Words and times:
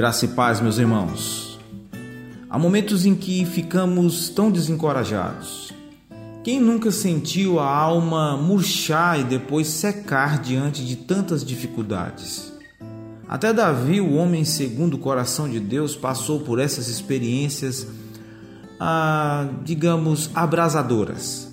Graça 0.00 0.24
e 0.24 0.28
paz, 0.28 0.62
meus 0.62 0.78
irmãos. 0.78 1.58
Há 2.48 2.58
momentos 2.58 3.04
em 3.04 3.14
que 3.14 3.44
ficamos 3.44 4.30
tão 4.30 4.50
desencorajados. 4.50 5.74
Quem 6.42 6.58
nunca 6.58 6.90
sentiu 6.90 7.60
a 7.60 7.68
alma 7.68 8.34
murchar 8.34 9.20
e 9.20 9.24
depois 9.24 9.66
secar 9.66 10.38
diante 10.38 10.86
de 10.86 10.96
tantas 10.96 11.44
dificuldades? 11.44 12.50
Até 13.28 13.52
Davi, 13.52 14.00
o 14.00 14.14
homem 14.14 14.42
segundo 14.42 14.94
o 14.94 14.98
coração 14.98 15.46
de 15.46 15.60
Deus, 15.60 15.94
passou 15.94 16.40
por 16.40 16.58
essas 16.58 16.88
experiências, 16.88 17.86
ah, 18.80 19.50
digamos, 19.66 20.30
abrasadoras. 20.34 21.52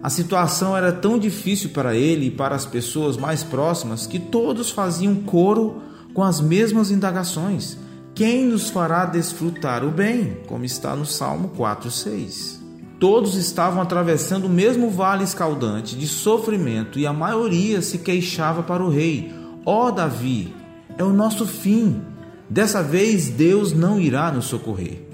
A 0.00 0.08
situação 0.08 0.76
era 0.76 0.92
tão 0.92 1.18
difícil 1.18 1.70
para 1.70 1.96
ele 1.96 2.26
e 2.26 2.30
para 2.30 2.54
as 2.54 2.64
pessoas 2.64 3.16
mais 3.16 3.42
próximas 3.42 4.06
que 4.06 4.20
todos 4.20 4.70
faziam 4.70 5.16
coro 5.16 5.82
com 6.14 6.22
as 6.22 6.40
mesmas 6.40 6.90
indagações: 6.90 7.76
Quem 8.14 8.46
nos 8.46 8.70
fará 8.70 9.06
desfrutar 9.06 9.84
o 9.84 9.90
bem? 9.90 10.38
Como 10.46 10.64
está 10.64 10.94
no 10.94 11.06
Salmo 11.06 11.50
4:6. 11.56 12.60
Todos 12.98 13.34
estavam 13.34 13.82
atravessando 13.82 14.44
o 14.44 14.50
mesmo 14.50 14.88
vale 14.88 15.24
escaldante 15.24 15.96
de 15.96 16.06
sofrimento 16.06 17.00
e 17.00 17.06
a 17.06 17.12
maioria 17.12 17.82
se 17.82 17.98
queixava 17.98 18.62
para 18.62 18.82
o 18.82 18.90
rei: 18.90 19.32
Ó 19.64 19.88
oh, 19.88 19.90
Davi, 19.90 20.54
é 20.96 21.02
o 21.02 21.12
nosso 21.12 21.46
fim. 21.46 22.00
Dessa 22.48 22.82
vez 22.82 23.28
Deus 23.28 23.72
não 23.72 23.98
irá 23.98 24.30
nos 24.30 24.44
socorrer. 24.44 25.08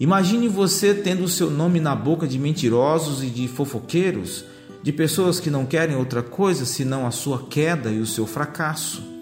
Imagine 0.00 0.48
você 0.48 0.92
tendo 0.92 1.24
o 1.24 1.28
seu 1.28 1.50
nome 1.50 1.80
na 1.80 1.94
boca 1.94 2.26
de 2.26 2.38
mentirosos 2.38 3.22
e 3.22 3.26
de 3.26 3.48
fofoqueiros, 3.48 4.44
de 4.82 4.92
pessoas 4.92 5.40
que 5.40 5.50
não 5.50 5.64
querem 5.64 5.96
outra 5.96 6.22
coisa 6.22 6.64
senão 6.64 7.06
a 7.06 7.10
sua 7.10 7.46
queda 7.48 7.90
e 7.90 8.00
o 8.00 8.06
seu 8.06 8.26
fracasso 8.26 9.17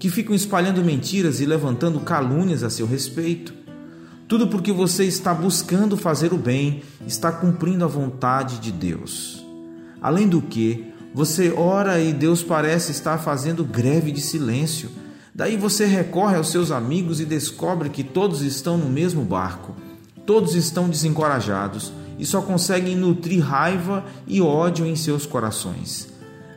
que 0.00 0.08
ficam 0.08 0.34
espalhando 0.34 0.82
mentiras 0.82 1.40
e 1.40 1.46
levantando 1.46 2.00
calúnias 2.00 2.62
a 2.62 2.70
seu 2.70 2.86
respeito. 2.86 3.52
Tudo 4.26 4.48
porque 4.48 4.72
você 4.72 5.04
está 5.04 5.34
buscando 5.34 5.94
fazer 5.94 6.32
o 6.32 6.38
bem, 6.38 6.82
está 7.06 7.30
cumprindo 7.30 7.84
a 7.84 7.88
vontade 7.88 8.60
de 8.60 8.72
Deus. 8.72 9.44
Além 10.00 10.26
do 10.26 10.40
que, 10.40 10.86
você 11.12 11.52
ora 11.52 12.00
e 12.00 12.14
Deus 12.14 12.42
parece 12.42 12.92
estar 12.92 13.18
fazendo 13.18 13.62
greve 13.62 14.10
de 14.10 14.22
silêncio. 14.22 14.88
Daí 15.34 15.58
você 15.58 15.84
recorre 15.84 16.36
aos 16.36 16.50
seus 16.50 16.70
amigos 16.70 17.20
e 17.20 17.26
descobre 17.26 17.90
que 17.90 18.02
todos 18.02 18.40
estão 18.40 18.78
no 18.78 18.88
mesmo 18.88 19.22
barco. 19.22 19.76
Todos 20.24 20.54
estão 20.54 20.88
desencorajados 20.88 21.92
e 22.18 22.24
só 22.24 22.40
conseguem 22.40 22.96
nutrir 22.96 23.44
raiva 23.44 24.06
e 24.26 24.40
ódio 24.40 24.86
em 24.86 24.96
seus 24.96 25.26
corações. 25.26 26.08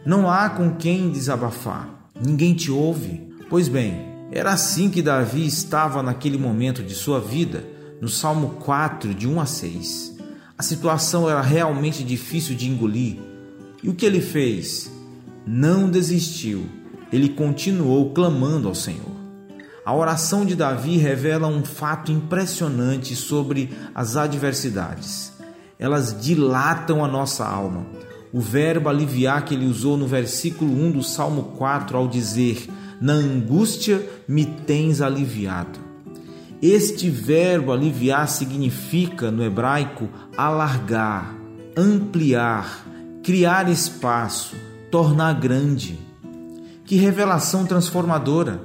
Não 0.05 0.31
há 0.31 0.49
com 0.49 0.75
quem 0.75 1.09
desabafar. 1.09 1.89
Ninguém 2.25 2.53
te 2.53 2.71
ouve. 2.71 3.32
Pois 3.49 3.67
bem, 3.67 4.13
era 4.31 4.51
assim 4.51 4.89
que 4.89 5.01
Davi 5.01 5.45
estava 5.45 6.01
naquele 6.01 6.37
momento 6.37 6.81
de 6.81 6.95
sua 6.95 7.19
vida, 7.19 7.63
no 8.01 8.09
Salmo 8.09 8.55
4, 8.61 9.13
de 9.13 9.27
1 9.27 9.39
a 9.39 9.45
6. 9.45 10.17
A 10.57 10.63
situação 10.63 11.29
era 11.29 11.41
realmente 11.41 12.03
difícil 12.03 12.55
de 12.55 12.69
engolir. 12.69 13.17
E 13.83 13.89
o 13.89 13.93
que 13.93 14.05
ele 14.05 14.21
fez? 14.21 14.91
Não 15.45 15.89
desistiu. 15.89 16.65
Ele 17.11 17.29
continuou 17.29 18.11
clamando 18.11 18.67
ao 18.67 18.73
Senhor. 18.73 19.13
A 19.85 19.93
oração 19.93 20.45
de 20.45 20.55
Davi 20.55 20.97
revela 20.97 21.47
um 21.47 21.63
fato 21.65 22.11
impressionante 22.11 23.15
sobre 23.15 23.69
as 23.93 24.15
adversidades. 24.15 25.33
Elas 25.77 26.15
dilatam 26.19 27.03
a 27.03 27.07
nossa 27.07 27.45
alma. 27.45 27.85
O 28.31 28.39
verbo 28.39 28.89
aliviar 28.89 29.43
que 29.43 29.53
ele 29.53 29.67
usou 29.67 29.97
no 29.97 30.07
versículo 30.07 30.71
1 30.71 30.91
do 30.93 31.03
Salmo 31.03 31.55
4 31.57 31.97
ao 31.97 32.07
dizer: 32.07 32.67
na 32.99 33.13
angústia 33.13 34.01
me 34.27 34.45
tens 34.45 35.01
aliviado. 35.01 35.79
Este 36.61 37.09
verbo 37.09 37.73
aliviar 37.73 38.27
significa, 38.27 39.29
no 39.29 39.43
hebraico, 39.43 40.07
alargar, 40.37 41.35
ampliar, 41.75 42.85
criar 43.21 43.69
espaço, 43.69 44.55
tornar 44.89 45.33
grande. 45.33 45.99
Que 46.85 46.95
revelação 46.95 47.65
transformadora! 47.65 48.61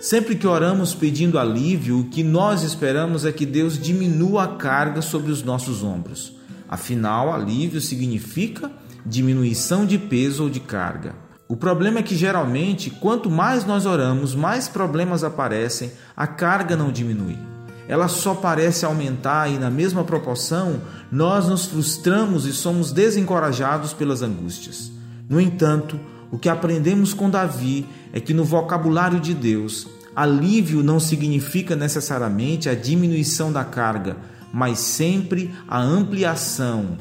Sempre 0.00 0.36
que 0.36 0.46
oramos 0.46 0.94
pedindo 0.94 1.38
alívio, 1.38 2.00
o 2.00 2.04
que 2.04 2.22
nós 2.22 2.62
esperamos 2.62 3.24
é 3.24 3.32
que 3.32 3.46
Deus 3.46 3.78
diminua 3.78 4.44
a 4.44 4.48
carga 4.56 5.00
sobre 5.00 5.32
os 5.32 5.42
nossos 5.42 5.82
ombros. 5.82 6.36
Afinal, 6.68 7.32
alívio 7.32 7.80
significa 7.80 8.70
diminuição 9.04 9.86
de 9.86 9.98
peso 9.98 10.44
ou 10.44 10.50
de 10.50 10.60
carga. 10.60 11.23
O 11.46 11.56
problema 11.56 11.98
é 11.98 12.02
que 12.02 12.16
geralmente, 12.16 12.88
quanto 12.88 13.30
mais 13.30 13.66
nós 13.66 13.84
oramos, 13.84 14.34
mais 14.34 14.66
problemas 14.66 15.22
aparecem, 15.22 15.92
a 16.16 16.26
carga 16.26 16.74
não 16.74 16.90
diminui. 16.90 17.38
Ela 17.86 18.08
só 18.08 18.34
parece 18.34 18.86
aumentar 18.86 19.50
e, 19.50 19.58
na 19.58 19.70
mesma 19.70 20.04
proporção, 20.04 20.80
nós 21.12 21.46
nos 21.46 21.66
frustramos 21.66 22.46
e 22.46 22.52
somos 22.52 22.92
desencorajados 22.92 23.92
pelas 23.92 24.22
angústias. 24.22 24.90
No 25.28 25.38
entanto, 25.38 26.00
o 26.30 26.38
que 26.38 26.48
aprendemos 26.48 27.12
com 27.12 27.28
Davi 27.28 27.86
é 28.10 28.20
que 28.20 28.32
no 28.32 28.42
vocabulário 28.42 29.20
de 29.20 29.34
Deus, 29.34 29.86
alívio 30.16 30.82
não 30.82 30.98
significa 30.98 31.76
necessariamente 31.76 32.70
a 32.70 32.74
diminuição 32.74 33.52
da 33.52 33.64
carga, 33.64 34.16
mas 34.50 34.78
sempre 34.78 35.54
a 35.68 35.78
ampliação, 35.78 36.96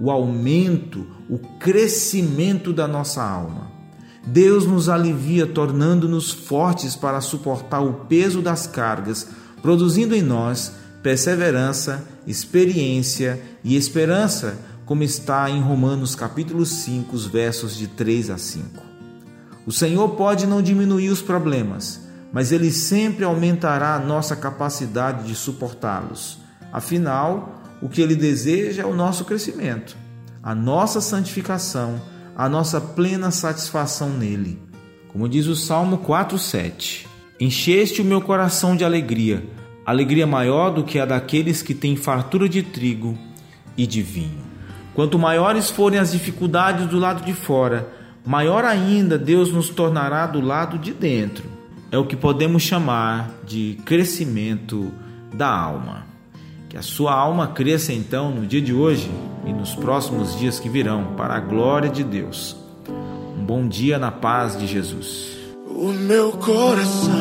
o 0.00 0.10
aumento, 0.10 1.06
o 1.28 1.38
crescimento 1.38 2.72
da 2.72 2.88
nossa 2.88 3.22
alma. 3.22 3.73
Deus 4.26 4.66
nos 4.66 4.88
alivia, 4.88 5.46
tornando-nos 5.46 6.30
fortes 6.30 6.96
para 6.96 7.20
suportar 7.20 7.80
o 7.80 7.92
peso 8.06 8.40
das 8.40 8.66
cargas, 8.66 9.28
produzindo 9.60 10.14
em 10.14 10.22
nós 10.22 10.72
perseverança, 11.02 12.02
experiência 12.26 13.40
e 13.62 13.76
esperança, 13.76 14.56
como 14.86 15.02
está 15.02 15.50
em 15.50 15.60
Romanos 15.60 16.14
capítulo 16.14 16.64
5, 16.64 17.16
versos 17.28 17.76
de 17.76 17.86
3 17.86 18.30
a 18.30 18.38
5. 18.38 18.82
O 19.66 19.72
Senhor 19.72 20.10
pode 20.10 20.46
não 20.46 20.62
diminuir 20.62 21.10
os 21.10 21.20
problemas, 21.20 22.00
mas 22.32 22.52
ele 22.52 22.70
sempre 22.70 23.24
aumentará 23.24 23.94
a 23.94 23.98
nossa 23.98 24.34
capacidade 24.34 25.26
de 25.26 25.34
suportá-los. 25.34 26.38
Afinal, 26.72 27.62
o 27.82 27.88
que 27.88 28.00
ele 28.00 28.16
deseja 28.16 28.82
é 28.82 28.86
o 28.86 28.94
nosso 28.94 29.24
crescimento, 29.24 29.96
a 30.42 30.54
nossa 30.54 31.00
santificação 31.00 32.00
a 32.36 32.48
nossa 32.48 32.80
plena 32.80 33.30
satisfação 33.30 34.10
nele. 34.10 34.58
Como 35.08 35.28
diz 35.28 35.46
o 35.46 35.54
Salmo 35.54 35.98
4:7. 35.98 37.06
Encheste 37.38 38.00
o 38.00 38.04
meu 38.04 38.20
coração 38.20 38.76
de 38.76 38.84
alegria, 38.84 39.44
alegria 39.84 40.26
maior 40.26 40.70
do 40.70 40.84
que 40.84 40.98
a 40.98 41.04
daqueles 41.04 41.62
que 41.62 41.74
têm 41.74 41.96
fartura 41.96 42.48
de 42.48 42.62
trigo 42.62 43.18
e 43.76 43.86
de 43.86 44.02
vinho. 44.02 44.42
Quanto 44.94 45.18
maiores 45.18 45.70
forem 45.70 45.98
as 45.98 46.12
dificuldades 46.12 46.86
do 46.86 46.98
lado 46.98 47.24
de 47.24 47.34
fora, 47.34 47.88
maior 48.24 48.64
ainda 48.64 49.18
Deus 49.18 49.52
nos 49.52 49.68
tornará 49.68 50.26
do 50.26 50.40
lado 50.40 50.78
de 50.78 50.92
dentro. 50.92 51.44
É 51.90 51.98
o 51.98 52.06
que 52.06 52.16
podemos 52.16 52.62
chamar 52.62 53.30
de 53.44 53.78
crescimento 53.84 54.92
da 55.32 55.48
alma. 55.48 56.13
Que 56.74 56.78
a 56.78 56.82
sua 56.82 57.14
alma 57.14 57.46
cresça 57.46 57.92
então 57.92 58.32
no 58.32 58.44
dia 58.44 58.60
de 58.60 58.74
hoje 58.74 59.08
e 59.46 59.52
nos 59.52 59.76
próximos 59.76 60.36
dias 60.36 60.58
que 60.58 60.68
virão, 60.68 61.14
para 61.16 61.36
a 61.36 61.38
glória 61.38 61.88
de 61.88 62.02
Deus. 62.02 62.56
Um 63.38 63.44
bom 63.44 63.68
dia 63.68 63.96
na 63.96 64.10
paz 64.10 64.58
de 64.58 64.66
Jesus. 64.66 65.36
O 65.68 65.92
meu 65.92 66.32
coração 66.32 67.12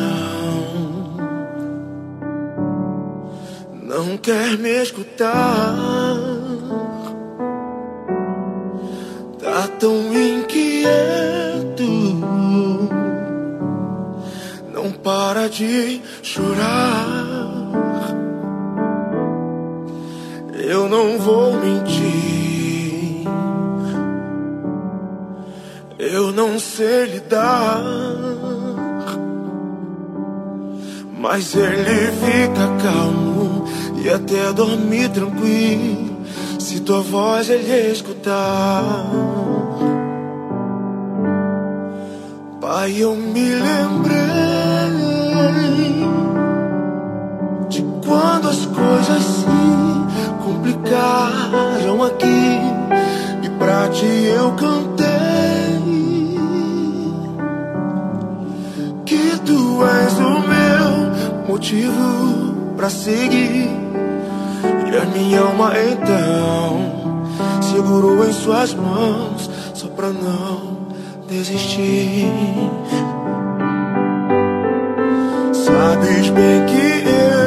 não 3.84 4.18
quer 4.18 4.58
me 4.58 4.82
escutar. 4.82 5.76
Tá 9.40 9.68
tão 9.80 10.12
inquieto, 10.12 11.84
não 14.74 14.92
para 14.94 15.48
de 15.48 16.02
chorar. 16.24 17.23
Não 21.04 21.20
vou 21.20 21.54
mentir. 21.60 23.24
Eu 26.00 26.32
não 26.32 26.58
sei 26.58 27.06
lidar, 27.06 27.84
mas 31.18 31.56
ele 31.56 32.12
fica 32.24 32.68
calmo 32.82 33.66
e 34.02 34.10
até 34.10 34.54
dormir 34.54 35.10
tranquilo. 35.10 36.14
Se 36.60 36.80
tua 36.82 37.02
voz 37.02 37.50
ele 37.50 37.92
escutar, 37.92 38.84
Pai, 42.62 42.96
eu 42.98 43.16
me 43.16 43.50
lembrei 43.56 44.53
cantei 54.56 55.14
que 59.06 59.40
tu 59.46 59.84
és 59.86 60.14
o 60.20 60.40
meu 60.48 61.48
motivo 61.48 62.74
pra 62.76 62.90
seguir. 62.90 63.70
E 64.92 64.98
a 64.98 65.06
minha 65.06 65.42
alma 65.42 65.74
então 65.92 67.62
segurou 67.62 68.26
em 68.28 68.34
suas 68.34 68.74
mãos 68.74 69.50
só 69.74 69.88
pra 69.88 70.10
não 70.10 70.78
desistir. 71.28 72.32
Sabes 75.54 76.30
bem 76.30 76.66
que 76.66 77.10
eu 77.10 77.43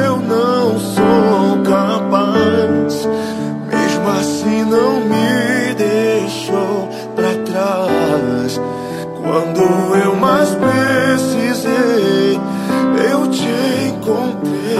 encontrei 14.07 14.79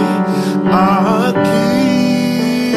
aqui. 0.72 2.72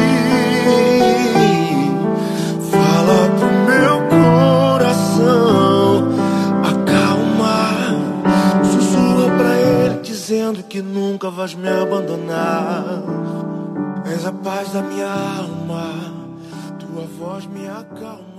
Fala 2.70 3.18
pro 3.38 3.50
meu 3.70 3.96
coração 4.08 6.08
acalmar. 6.62 7.94
Sussurra 8.64 9.26
pra 9.36 9.52
ele 9.56 10.00
dizendo 10.02 10.62
que 10.64 10.82
nunca 10.82 11.30
vais 11.30 11.54
me 11.54 11.68
abandonar. 11.68 12.84
És 14.04 14.26
a 14.26 14.32
paz 14.32 14.72
da 14.72 14.82
minha 14.82 15.08
alma, 15.08 15.94
tua 16.78 17.06
voz 17.18 17.46
me 17.46 17.66
acalma. 17.66 18.31